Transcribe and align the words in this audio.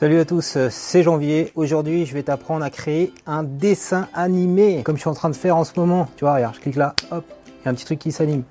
Salut 0.00 0.18
à 0.18 0.24
tous, 0.24 0.56
c'est 0.70 1.02
Janvier. 1.02 1.52
Aujourd'hui, 1.56 2.06
je 2.06 2.14
vais 2.14 2.22
t'apprendre 2.22 2.64
à 2.64 2.70
créer 2.70 3.12
un 3.26 3.42
dessin 3.42 4.08
animé, 4.14 4.80
comme 4.82 4.96
je 4.96 5.02
suis 5.02 5.10
en 5.10 5.14
train 5.14 5.28
de 5.28 5.36
faire 5.36 5.58
en 5.58 5.64
ce 5.64 5.72
moment. 5.76 6.08
Tu 6.16 6.24
vois, 6.24 6.36
regarde, 6.36 6.54
je 6.54 6.60
clique 6.60 6.76
là, 6.76 6.94
hop, 7.10 7.22
il 7.46 7.66
y 7.66 7.68
a 7.68 7.70
un 7.70 7.74
petit 7.74 7.84
truc 7.84 7.98
qui 7.98 8.10
s'anime. 8.10 8.44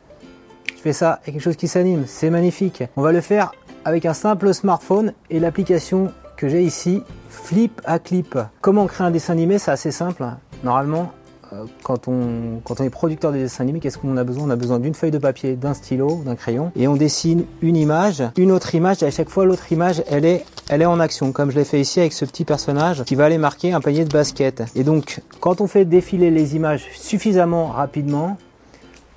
Je 0.68 0.80
fais 0.80 0.94
ça, 0.94 1.14
a 1.14 1.18
quelque 1.26 1.40
chose 1.40 1.56
qui 1.56 1.68
s'anime, 1.68 2.04
c'est 2.06 2.30
magnifique. 2.30 2.84
On 2.96 3.02
va 3.02 3.12
le 3.12 3.20
faire 3.20 3.52
avec 3.84 4.06
un 4.06 4.14
simple 4.14 4.54
smartphone 4.54 5.14
et 5.32 5.40
l'application 5.40 6.12
que 6.38 6.48
j'ai 6.48 6.62
ici, 6.62 7.02
Flip 7.30 7.82
à 7.84 7.98
Clip. 7.98 8.38
Comment 8.62 8.86
créer 8.86 9.08
un 9.08 9.12
dessin 9.12 9.34
animé 9.34 9.58
C'est 9.58 9.72
assez 9.72 9.90
simple. 9.90 10.24
Normalement, 10.64 11.12
euh, 11.52 11.66
quand 11.82 12.08
on, 12.08 12.62
quand 12.64 12.80
on 12.80 12.84
est 12.84 12.92
producteur 12.92 13.32
de 13.32 13.38
dessin 13.38 13.64
animé, 13.64 13.80
qu'est-ce 13.80 13.98
qu'on 13.98 14.18
a 14.18 14.24
besoin? 14.24 14.44
On 14.44 14.50
a 14.52 14.56
besoin 14.56 14.78
d'une 14.78 14.94
feuille 14.94 15.10
de 15.10 15.18
papier, 15.18 15.56
d'un 15.56 15.74
stylo, 15.74 16.22
d'un 16.24 16.36
crayon, 16.36 16.72
et 16.76 16.88
on 16.88 16.96
dessine 16.96 17.46
une 17.64 17.76
image, 17.76 18.22
une 18.38 18.52
autre 18.52 18.76
image, 18.76 19.02
et 19.02 19.08
à 19.08 19.12
chaque 19.12 19.30
fois 19.30 19.46
l'autre 19.46 19.72
image, 19.72 20.04
elle 20.08 20.26
est, 20.26 20.46
elle 20.70 20.84
est 20.84 20.86
en 20.86 21.00
action, 21.00 21.32
comme 21.32 21.50
je 21.50 21.58
l'ai 21.58 21.66
fait 21.66 21.82
ici 21.82 22.00
avec 22.00 22.14
ce 22.14 22.26
petit 22.26 22.46
personnage 22.46 23.04
qui 23.04 23.16
va 23.16 23.26
aller 23.26 23.40
marquer 23.40 23.74
un 23.74 23.82
panier 23.82 24.06
de 24.06 24.10
basket. 24.10 24.64
Et 24.76 24.84
donc, 24.84 25.22
quand 25.40 25.62
on 25.62 25.68
fait 25.68 25.84
défiler 25.84 26.30
les 26.30 26.56
images 26.56 26.88
suffisamment 26.94 27.68
rapidement, 27.68 28.38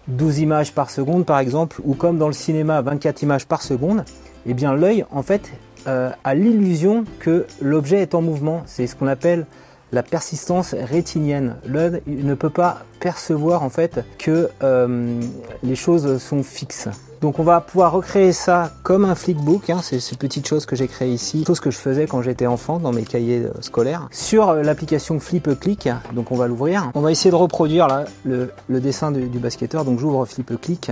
12 0.09 0.41
images 0.41 0.73
par 0.73 0.89
seconde 0.91 1.27
par 1.27 1.39
exemple, 1.39 1.81
ou 1.85 1.95
comme 1.95 2.19
dans 2.19 2.27
le 2.27 2.33
cinéma 2.33 2.81
24 2.81 3.23
images 3.23 3.47
par 3.47 3.63
seconde, 3.63 4.05
eh 4.47 4.55
bien 4.55 4.75
l'œil 4.75 5.05
en 5.11 5.23
fait 5.23 5.53
euh, 5.87 6.11
a 6.25 6.35
l'illusion 6.35 7.05
que 7.19 7.47
l'objet 7.61 8.01
est 8.01 8.15
en 8.15 8.23
mouvement. 8.23 8.63
C'est 8.65 8.87
ce 8.87 8.97
qu'on 8.97 9.07
appelle 9.07 9.47
la 9.93 10.03
persistance 10.03 10.75
rétinienne. 10.75 11.57
L'œil 11.67 12.03
ne 12.07 12.35
peut 12.35 12.51
pas 12.51 12.85
percevoir 12.99 13.63
en 13.63 13.69
fait 13.69 14.05
que 14.19 14.49
euh, 14.63 15.21
les 15.63 15.77
choses 15.77 16.19
sont 16.19 16.43
fixes. 16.43 16.89
Donc 17.21 17.39
on 17.39 17.45
va 17.45 17.61
pouvoir 17.61 17.93
recréer 17.93 18.33
ça 18.33 18.73
comme 18.83 19.05
un 19.05 19.15
flickbook, 19.15 19.71
hein, 19.71 19.79
c'est 19.81 20.01
ces 20.01 20.17
petites 20.17 20.49
choses 20.49 20.67
que 20.67 20.75
j'ai 20.75 20.89
créées 20.89 21.13
ici, 21.13 21.45
chose 21.47 21.61
que 21.61 21.71
je 21.71 21.79
faisais 21.79 22.09
quand 22.09 22.21
j'étais 22.21 22.47
enfant 22.47 22.81
dans 22.81 22.91
mes 22.91 23.05
cahiers 23.05 23.45
euh, 23.45 23.53
scolaires, 23.61 24.09
sur 24.11 24.49
euh, 24.49 24.63
l'application 24.63 25.21
Flip 25.21 25.49
Click, 25.61 25.89
donc 26.15 26.33
on 26.33 26.37
va 26.37 26.49
l'ouvrir. 26.49 26.91
On 26.95 27.01
va 27.01 27.13
essayer 27.13 27.31
de 27.31 27.37
reproduire 27.37 27.87
le, 28.25 28.51
dessin 28.69 29.13
du, 29.13 29.39
basketteur, 29.39 29.85
donc 29.85 30.01
j'ouvre 30.01 30.27
Flip 30.27 30.61
Click, 30.61 30.91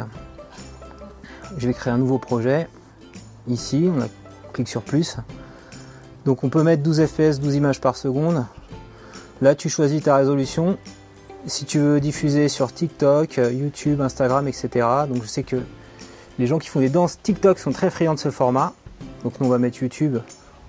je 1.58 1.66
vais 1.66 1.74
créer 1.74 1.92
un 1.92 1.98
nouveau 1.98 2.18
projet, 2.18 2.68
ici, 3.48 3.90
on 3.92 4.52
clique 4.52 4.68
sur 4.68 4.82
plus, 4.82 5.16
donc 6.26 6.44
on 6.44 6.48
peut 6.48 6.62
mettre 6.62 6.84
12 6.84 7.06
fps, 7.06 7.40
12 7.40 7.56
images 7.56 7.80
par 7.80 7.96
seconde, 7.96 8.44
Là, 9.42 9.54
tu 9.54 9.68
choisis 9.68 10.02
ta 10.02 10.16
résolution. 10.16 10.76
Si 11.46 11.64
tu 11.64 11.78
veux 11.78 12.00
diffuser 12.00 12.48
sur 12.48 12.72
TikTok, 12.72 13.38
euh, 13.38 13.50
YouTube, 13.50 14.00
Instagram, 14.00 14.46
etc. 14.46 14.86
Donc 15.08 15.22
je 15.22 15.28
sais 15.28 15.42
que 15.42 15.56
les 16.38 16.46
gens 16.46 16.58
qui 16.58 16.68
font 16.68 16.80
des 16.80 16.90
danses 16.90 17.18
TikTok 17.22 17.58
sont 17.58 17.72
très 17.72 17.88
friands 17.88 18.14
de 18.14 18.18
ce 18.18 18.30
format. 18.30 18.74
Donc 19.24 19.40
nous, 19.40 19.46
on 19.46 19.50
va 19.50 19.58
mettre 19.58 19.82
YouTube 19.82 20.18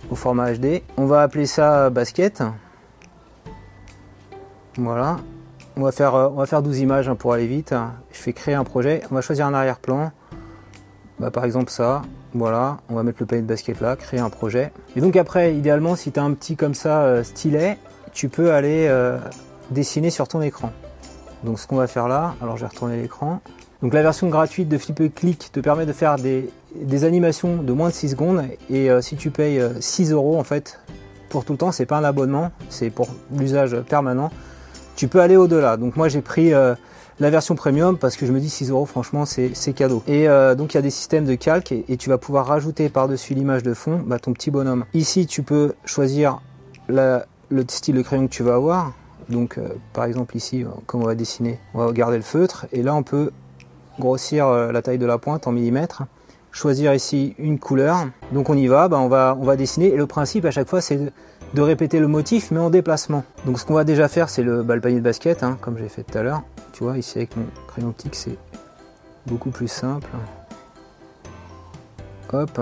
au 0.10 0.16
format 0.16 0.54
HD. 0.54 0.82
On 0.96 1.06
va 1.06 1.22
appeler 1.22 1.46
ça 1.46 1.90
basket. 1.90 2.44
Voilà. 4.78 5.18
On 5.76 5.82
va 5.82 5.92
faire, 5.92 6.16
euh, 6.16 6.30
on 6.30 6.36
va 6.36 6.46
faire 6.46 6.62
12 6.62 6.80
images 6.80 7.10
hein, 7.10 7.16
pour 7.16 7.34
aller 7.34 7.48
vite. 7.48 7.76
Je 8.12 8.18
fais 8.18 8.32
créer 8.32 8.56
un 8.56 8.64
projet. 8.64 9.02
On 9.12 9.16
va 9.16 9.22
choisir 9.22 9.46
un 9.48 9.54
arrière-plan. 9.54 10.12
Bah, 11.20 11.30
par 11.30 11.44
exemple 11.44 11.72
ça. 11.72 12.04
Voilà, 12.34 12.78
on 12.88 12.96
va 12.96 13.04
mettre 13.04 13.18
le 13.20 13.26
panier 13.26 13.42
de 13.42 13.48
basket 13.48 13.82
là, 13.82 13.98
créer 13.98 14.22
un 14.22 14.30
projet. 14.30 14.72
Et 14.96 15.02
donc 15.02 15.18
après, 15.18 15.54
idéalement, 15.54 15.98
si 15.98 16.14
tu 16.14 16.20
as 16.20 16.24
un 16.24 16.34
petit 16.34 16.56
comme 16.56 16.74
ça 16.74 17.02
euh, 17.04 17.24
stylet, 17.24 17.78
tu 18.14 18.30
peux 18.30 18.52
aller 18.54 18.88
euh, 18.88 19.18
dessiner 19.70 20.10
sur 20.10 20.28
ton 20.28 20.42
écran. 20.42 20.72
Donc 21.44 21.60
ce 21.60 21.68
qu'on 21.68 21.78
va 21.78 21.88
faire 21.88 22.08
là, 22.08 22.36
alors 22.42 22.58
je 22.58 22.62
vais 22.62 22.68
retourner 22.68 23.02
l'écran. 23.02 23.42
Donc 23.82 23.94
la 23.94 24.04
version 24.04 24.28
gratuite 24.28 24.70
de 24.70 24.78
Flip 24.78 25.14
Click 25.16 25.52
te 25.52 25.60
permet 25.60 25.86
de 25.86 25.94
faire 25.94 26.18
des, 26.18 26.50
animations 27.04 27.58
de 27.58 27.74
moins 27.74 27.90
de 27.90 27.94
6 27.94 28.10
secondes 28.10 28.44
et 28.70 28.92
euh, 28.92 29.02
si 29.02 29.16
tu 29.16 29.32
payes 29.32 29.62
6 29.80 30.12
euh, 30.12 30.16
euros 30.16 30.38
en 30.38 30.44
fait 30.44 30.80
pour 31.30 31.46
tout 31.46 31.54
le 31.54 31.58
temps, 31.58 31.72
c'est 31.72 31.86
pas 31.86 31.98
un 31.98 32.04
abonnement, 32.04 32.52
c'est 32.70 32.90
pour 32.90 33.08
l'usage 33.36 33.76
permanent. 33.82 34.30
Tu 34.96 35.08
peux 35.08 35.22
aller 35.22 35.38
au-delà. 35.38 35.78
Donc 35.78 35.96
moi 35.96 36.10
j'ai 36.10 36.22
pris 36.22 36.52
la 36.52 37.30
version 37.30 37.56
premium 37.56 37.98
parce 37.98 38.18
que 38.18 38.26
je 38.26 38.34
me 38.34 38.40
dis 38.42 38.50
6 38.50 38.70
euros 38.70 38.86
franchement 38.86 39.24
c'est 39.26 39.74
cadeau. 39.74 40.04
Et 40.08 40.28
donc 40.58 40.74
il 40.74 40.76
y 40.76 40.78
a 40.78 40.82
des 40.82 40.90
systèmes 40.90 41.24
de 41.24 41.36
calque 41.36 41.72
et, 41.72 41.96
tu 41.98 42.10
vas 42.10 42.18
pouvoir 42.18 42.48
rajouter 42.48 42.90
par-dessus 42.90 43.34
l'image 43.34 43.64
de 43.64 43.74
fond 43.74 44.04
bah, 44.06 44.20
ton 44.20 44.34
petit 44.34 44.52
bonhomme. 44.52 44.84
Ici 44.94 45.26
tu 45.26 45.42
peux 45.42 45.74
choisir 45.86 46.42
la, 46.90 47.26
le 47.52 47.66
style 47.68 47.96
de 47.96 48.02
crayon 48.02 48.28
que 48.28 48.34
tu 48.34 48.44
vas 48.44 48.56
avoir. 48.56 48.94
Donc 49.30 49.58
euh, 49.58 49.70
par 49.94 50.06
exemple 50.06 50.36
ici, 50.36 50.64
euh, 50.64 50.70
comme 50.88 51.04
on 51.04 51.06
va 51.06 51.16
dessiner, 51.16 51.60
on 51.74 51.86
va 51.86 51.92
garder 51.92 52.18
le 52.18 52.24
feutre 52.24 52.66
et 52.72 52.82
là 52.82 52.96
on 52.96 53.04
peut 53.04 53.32
grossir 54.00 54.48
euh, 54.48 54.72
la 54.72 54.82
taille 54.82 54.98
de 54.98 55.06
la 55.06 55.18
pointe 55.18 55.48
en 55.48 55.52
millimètres, 55.52 56.04
choisir 56.52 56.94
ici 56.94 57.36
une 57.38 57.60
couleur. 57.60 58.08
Donc 58.32 58.50
on 58.50 58.58
y 58.58 58.68
va, 58.68 58.88
bah, 58.88 59.00
on, 59.00 59.08
va 59.08 59.38
on 59.40 59.46
va 59.46 59.56
dessiner 59.56 59.88
et 59.88 59.98
le 59.98 60.08
principe 60.08 60.46
à 60.46 60.52
chaque 60.52 60.68
fois 60.68 60.82
c'est 60.82 60.98
de, 61.54 61.62
répéter 61.62 62.00
le 62.00 62.08
motif 62.08 62.52
mais 62.52 62.60
en 62.60 62.70
déplacement. 62.70 63.24
Donc 63.46 63.60
ce 63.60 63.66
qu'on 63.66 63.76
va 63.76 63.84
déjà 63.84 64.08
faire 64.08 64.30
c'est 64.30 64.44
le, 64.44 64.64
bah, 64.64 64.80
panier 64.80 64.98
de 64.98 65.04
basket, 65.04 65.44
hein, 65.44 65.58
comme 65.62 65.78
j'ai 65.78 65.90
fait 65.90 66.04
tout 66.04 66.18
à 66.18 66.24
l'heure. 66.24 66.42
Tu 66.74 66.84
vois 66.84 66.98
ici 66.98 67.20
avec 67.20 67.36
mon 67.38 67.46
crayon 67.68 67.90
optique 67.90 68.16
c'est 68.16 68.38
beaucoup 69.28 69.52
plus 69.52 69.68
simple. 69.68 70.10
Hop. 72.34 72.62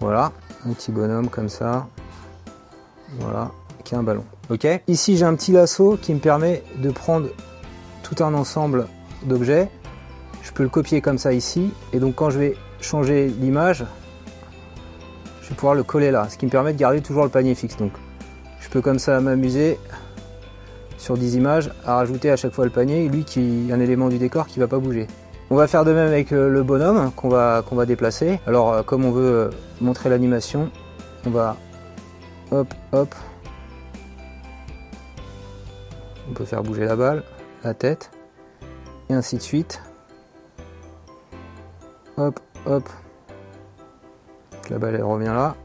Voilà 0.00 0.32
un 0.66 0.72
petit 0.72 0.92
bonhomme 0.92 1.28
comme 1.28 1.48
ça. 1.48 1.86
Voilà, 3.18 3.50
qui 3.84 3.94
a 3.94 3.98
un 3.98 4.02
ballon. 4.02 4.24
Ok 4.50 4.66
Ici, 4.86 5.16
j'ai 5.16 5.24
un 5.24 5.34
petit 5.34 5.52
lasso 5.52 5.98
qui 6.00 6.14
me 6.14 6.20
permet 6.20 6.62
de 6.78 6.90
prendre 6.90 7.28
tout 8.02 8.22
un 8.22 8.34
ensemble 8.34 8.86
d'objets. 9.24 9.68
Je 10.42 10.52
peux 10.52 10.62
le 10.62 10.68
copier 10.68 11.00
comme 11.00 11.18
ça 11.18 11.32
ici. 11.32 11.72
Et 11.92 11.98
donc, 11.98 12.14
quand 12.14 12.30
je 12.30 12.38
vais 12.38 12.56
changer 12.80 13.28
l'image, 13.28 13.84
je 15.42 15.48
vais 15.48 15.54
pouvoir 15.54 15.74
le 15.74 15.82
coller 15.82 16.10
là. 16.10 16.28
Ce 16.28 16.36
qui 16.36 16.46
me 16.46 16.50
permet 16.50 16.72
de 16.72 16.78
garder 16.78 17.00
toujours 17.00 17.24
le 17.24 17.30
panier 17.30 17.54
fixe. 17.54 17.76
Donc, 17.76 17.92
je 18.60 18.68
peux 18.68 18.80
comme 18.80 18.98
ça 18.98 19.20
m'amuser 19.20 19.78
sur 20.98 21.16
10 21.16 21.36
images 21.36 21.72
à 21.84 21.96
rajouter 21.96 22.30
à 22.30 22.36
chaque 22.36 22.52
fois 22.52 22.64
le 22.64 22.70
panier. 22.70 23.08
Lui 23.08 23.24
qui 23.24 23.68
est 23.68 23.72
un 23.72 23.80
élément 23.80 24.08
du 24.08 24.18
décor 24.18 24.46
qui 24.46 24.60
va 24.60 24.68
pas 24.68 24.78
bouger. 24.78 25.06
On 25.52 25.56
va 25.56 25.66
faire 25.66 25.84
de 25.84 25.92
même 25.92 26.06
avec 26.06 26.30
euh, 26.30 26.48
le 26.48 26.62
bonhomme 26.62 27.10
qu'on 27.16 27.28
va, 27.28 27.62
déplacer. 27.84 28.38
Alors 28.46 28.72
euh, 28.72 28.82
comme 28.84 29.04
on 29.04 29.10
veut 29.10 29.34
euh, 29.34 29.50
montrer 29.80 30.08
l'animation, 30.08 30.70
on 31.26 31.30
va 31.30 31.56
hop 32.52 32.72
hop. 32.92 33.12
On 36.28 36.34
peut 36.34 36.44
faire 36.44 36.62
bouger 36.62 36.84
la 36.84 36.94
balle, 36.94 37.24
la 37.64 37.74
tête, 37.74 38.12
et 39.08 39.14
ainsi 39.14 39.38
de 39.38 39.42
suite. 39.42 39.82
Hop 42.16 42.38
hop. 42.66 42.88
La 44.70 44.78
balle 44.78 44.94
elle 44.94 45.02
revient 45.02 45.34
là. 45.34 45.56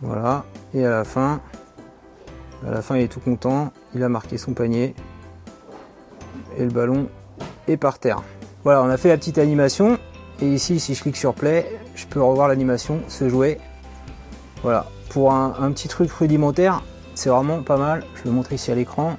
Voilà. 0.00 0.44
Et 0.74 0.86
à 0.86 0.90
la 0.90 1.04
fin, 1.04 1.40
à 2.66 2.70
la 2.70 2.82
fin, 2.82 2.96
il 2.96 3.02
est 3.02 3.08
tout 3.08 3.20
content. 3.20 3.72
Il 3.94 4.02
a 4.02 4.08
marqué 4.08 4.38
son 4.38 4.52
panier. 4.52 4.94
Et 6.56 6.64
le 6.64 6.70
ballon 6.70 7.08
est 7.68 7.76
par 7.76 7.98
terre. 7.98 8.22
Voilà, 8.64 8.82
on 8.82 8.88
a 8.88 8.96
fait 8.96 9.08
la 9.08 9.16
petite 9.16 9.38
animation. 9.38 9.98
Et 10.40 10.46
ici, 10.46 10.80
si 10.80 10.94
je 10.94 11.02
clique 11.02 11.16
sur 11.16 11.34
play, 11.34 11.66
je 11.94 12.06
peux 12.06 12.22
revoir 12.22 12.48
l'animation 12.48 13.00
se 13.08 13.28
jouer. 13.28 13.58
Voilà, 14.62 14.86
pour 15.08 15.32
un, 15.32 15.72
petit 15.72 15.88
truc 15.88 16.10
rudimentaire, 16.10 16.82
c'est 17.14 17.30
vraiment 17.30 17.62
pas 17.62 17.76
mal. 17.76 18.04
Je 18.14 18.22
vais 18.22 18.30
le 18.30 18.36
montrer 18.36 18.54
ici 18.54 18.70
à 18.70 18.74
l'écran. 18.74 19.16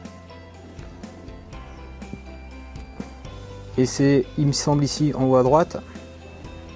Et 3.78 3.86
c'est, 3.86 4.26
il 4.38 4.48
me 4.48 4.52
semble 4.52 4.84
ici 4.84 5.14
en 5.16 5.26
haut 5.26 5.36
à 5.36 5.44
droite, 5.44 5.78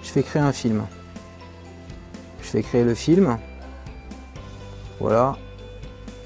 je 0.02 0.10
fais 0.10 0.24
créer 0.24 0.42
un 0.42 0.52
film. 0.52 0.84
Je 2.42 2.48
fais 2.48 2.64
créer 2.64 2.84
le 2.84 2.96
film. 2.96 3.38
Voilà, 5.00 5.38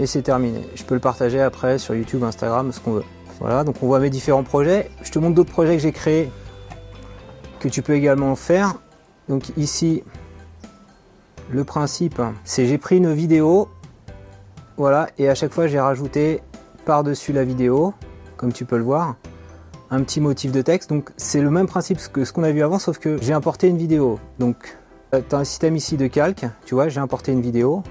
et 0.02 0.08
c'est 0.08 0.24
terminé. 0.24 0.62
Je 0.76 0.84
peux 0.84 0.96
le 0.96 1.00
partager 1.00 1.40
après 1.40 1.78
sur 1.78 1.94
YouTube, 1.94 2.24
Instagram, 2.24 2.72
ce 2.72 2.80
qu'on 2.80 2.94
veut. 2.94 3.04
Voilà, 3.40 3.64
donc 3.64 3.76
on 3.82 3.88
voit 3.88 4.00
mes 4.00 4.10
différents 4.10 4.44
projets. 4.44 4.90
Je 5.04 5.12
te 5.12 5.20
montre 5.20 5.36
d'autres 5.36 5.52
projets 5.52 5.76
que 5.76 5.82
j'ai 5.82 5.92
créés 5.92 6.32
que 7.60 7.70
tu 7.70 7.84
peux 7.84 7.94
également 7.94 8.36
faire. 8.36 8.76
Donc 9.30 9.52
ici, 9.58 10.04
le 11.52 11.64
principe, 11.64 12.20
c'est 12.44 12.66
j'ai 12.66 12.80
pris 12.80 12.98
une 12.98 13.14
vidéo, 13.14 13.70
voilà, 14.78 15.10
et 15.20 15.30
à 15.30 15.36
chaque 15.36 15.54
fois 15.54 15.68
j'ai 15.68 15.80
rajouté 15.80 16.42
par-dessus 16.86 17.34
la 17.34 17.44
vidéo, 17.44 17.94
comme 18.38 18.52
tu 18.52 18.66
peux 18.66 18.78
le 18.78 18.84
voir, 18.84 19.16
un 19.92 20.02
petit 20.02 20.20
motif 20.20 20.52
de 20.52 20.62
texte. 20.64 20.90
Donc 20.90 21.12
c'est 21.18 21.42
le 21.42 21.52
même 21.52 21.68
principe 21.68 22.00
que 22.12 22.26
ce 22.26 22.34
qu'on 22.34 22.44
a 22.44 22.52
vu 22.52 22.64
avant, 22.64 22.80
sauf 22.80 22.98
que 22.98 23.22
j'ai 23.22 23.34
importé 23.34 23.68
une 23.68 23.78
vidéo. 23.78 24.20
Donc 24.40 24.78
tu 25.12 25.36
as 25.36 25.38
un 25.38 25.44
système 25.44 25.76
ici 25.76 25.98
de 25.98 26.08
calque, 26.08 26.46
tu 26.66 26.74
vois, 26.74 26.90
j'ai 26.90 27.00
importé 27.00 27.32
une 27.32 27.42
vidéo. 27.42 27.84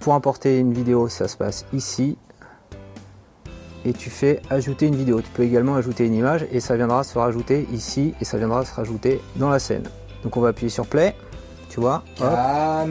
Pour 0.00 0.14
importer 0.14 0.58
une 0.58 0.72
vidéo, 0.72 1.08
ça 1.08 1.28
se 1.28 1.36
passe 1.36 1.66
ici. 1.72 2.16
Et 3.84 3.92
tu 3.92 4.10
fais 4.10 4.42
ajouter 4.50 4.86
une 4.86 4.96
vidéo. 4.96 5.20
Tu 5.20 5.28
peux 5.30 5.42
également 5.42 5.74
ajouter 5.76 6.06
une 6.06 6.14
image 6.14 6.46
et 6.50 6.60
ça 6.60 6.76
viendra 6.76 7.04
se 7.04 7.18
rajouter 7.18 7.66
ici 7.72 8.14
et 8.20 8.24
ça 8.24 8.38
viendra 8.38 8.64
se 8.64 8.74
rajouter 8.74 9.20
dans 9.36 9.50
la 9.50 9.58
scène. 9.58 9.84
Donc 10.22 10.36
on 10.36 10.40
va 10.40 10.48
appuyer 10.48 10.70
sur 10.70 10.86
play. 10.86 11.14
Tu 11.68 11.80
vois? 11.80 12.02
Ah. 12.20 12.84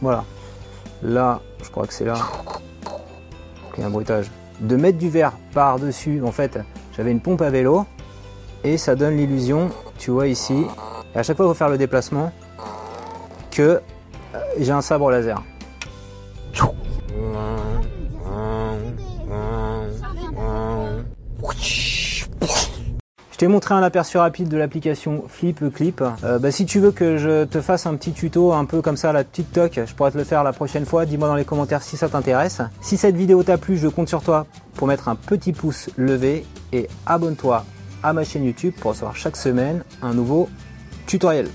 Voilà. 0.00 0.24
Là, 1.02 1.40
je 1.62 1.70
crois 1.70 1.86
que 1.86 1.94
c'est 1.94 2.04
là. 2.04 2.16
Il 3.76 3.80
y 3.80 3.84
a 3.84 3.86
un 3.86 3.90
bruitage 3.90 4.30
de 4.60 4.76
mettre 4.76 4.98
du 4.98 5.08
verre 5.08 5.32
par-dessus. 5.54 6.22
En 6.24 6.32
fait, 6.32 6.58
j'avais 6.96 7.10
une 7.10 7.20
pompe 7.20 7.42
à 7.42 7.50
vélo 7.50 7.86
et 8.64 8.76
ça 8.76 8.94
donne 8.94 9.16
l'illusion, 9.16 9.70
tu 9.98 10.10
vois 10.10 10.28
ici, 10.28 10.66
et 11.14 11.18
à 11.18 11.22
chaque 11.22 11.36
fois 11.36 11.46
qu'il 11.46 11.54
faut 11.54 11.58
faire 11.58 11.68
le 11.68 11.78
déplacement, 11.78 12.32
que 13.52 13.80
euh, 14.34 14.38
j'ai 14.58 14.72
un 14.72 14.82
sabre 14.82 15.10
laser. 15.10 15.42
t'ai 23.42 23.48
montré 23.48 23.74
un 23.74 23.82
aperçu 23.82 24.18
rapide 24.18 24.46
de 24.46 24.56
l'application 24.56 25.24
Flip 25.26 25.74
Clip. 25.74 26.00
Euh, 26.22 26.38
bah, 26.38 26.52
si 26.52 26.64
tu 26.64 26.78
veux 26.78 26.92
que 26.92 27.16
je 27.16 27.42
te 27.42 27.60
fasse 27.60 27.86
un 27.86 27.96
petit 27.96 28.12
tuto 28.12 28.52
un 28.52 28.64
peu 28.64 28.82
comme 28.82 28.96
ça 28.96 29.10
à 29.10 29.12
la 29.12 29.24
TikTok, 29.24 29.80
je 29.84 29.94
pourrais 29.94 30.12
te 30.12 30.16
le 30.16 30.22
faire 30.22 30.44
la 30.44 30.52
prochaine 30.52 30.86
fois. 30.86 31.06
Dis-moi 31.06 31.26
dans 31.26 31.34
les 31.34 31.44
commentaires 31.44 31.82
si 31.82 31.96
ça 31.96 32.08
t'intéresse. 32.08 32.62
Si 32.80 32.96
cette 32.96 33.16
vidéo 33.16 33.42
t'a 33.42 33.58
plu, 33.58 33.76
je 33.76 33.88
compte 33.88 34.08
sur 34.08 34.22
toi 34.22 34.46
pour 34.74 34.86
mettre 34.86 35.08
un 35.08 35.16
petit 35.16 35.52
pouce 35.52 35.90
levé 35.96 36.46
et 36.72 36.86
abonne-toi 37.04 37.64
à 38.04 38.12
ma 38.12 38.22
chaîne 38.22 38.44
YouTube 38.44 38.74
pour 38.80 38.92
recevoir 38.92 39.16
chaque 39.16 39.36
semaine 39.36 39.82
un 40.02 40.14
nouveau 40.14 40.48
tutoriel. 41.06 41.48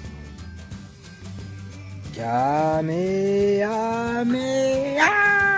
Yummy, 2.17 3.59
yummy, 3.59 4.95
yummy. 4.97 5.56